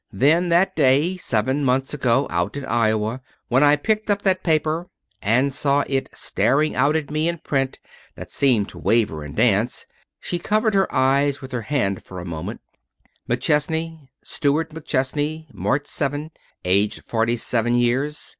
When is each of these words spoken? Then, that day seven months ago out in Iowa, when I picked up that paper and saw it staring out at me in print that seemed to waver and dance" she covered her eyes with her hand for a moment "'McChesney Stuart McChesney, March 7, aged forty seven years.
Then, 0.11 0.49
that 0.49 0.75
day 0.75 1.15
seven 1.15 1.63
months 1.63 1.93
ago 1.93 2.25
out 2.31 2.57
in 2.57 2.65
Iowa, 2.65 3.21
when 3.49 3.61
I 3.61 3.75
picked 3.75 4.09
up 4.09 4.23
that 4.23 4.41
paper 4.41 4.87
and 5.21 5.53
saw 5.53 5.83
it 5.85 6.09
staring 6.11 6.75
out 6.75 6.95
at 6.95 7.11
me 7.11 7.29
in 7.29 7.37
print 7.37 7.77
that 8.15 8.31
seemed 8.31 8.67
to 8.69 8.79
waver 8.79 9.23
and 9.23 9.35
dance" 9.35 9.85
she 10.19 10.39
covered 10.39 10.73
her 10.73 10.91
eyes 10.91 11.39
with 11.39 11.51
her 11.51 11.61
hand 11.61 12.01
for 12.03 12.19
a 12.19 12.25
moment 12.25 12.61
"'McChesney 13.29 14.07
Stuart 14.23 14.71
McChesney, 14.71 15.45
March 15.53 15.85
7, 15.85 16.31
aged 16.65 17.03
forty 17.05 17.37
seven 17.37 17.75
years. 17.75 18.29